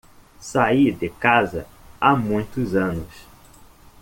[0.39, 1.67] Saí de casa
[1.99, 3.13] há muitos anos.